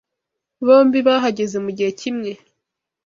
[0.65, 2.31] Bombi bahageze mugihe kimwe.